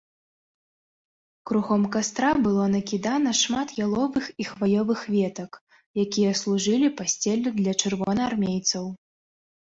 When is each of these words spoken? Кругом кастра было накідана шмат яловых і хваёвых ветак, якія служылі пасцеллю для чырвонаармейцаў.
Кругом 1.49 1.83
кастра 1.95 2.29
было 2.45 2.63
накідана 2.75 3.33
шмат 3.41 3.73
яловых 3.87 4.25
і 4.43 4.47
хваёвых 4.51 5.03
ветак, 5.17 5.59
якія 6.05 6.31
служылі 6.41 6.87
пасцеллю 7.03 7.49
для 7.59 7.73
чырвонаармейцаў. 7.83 8.89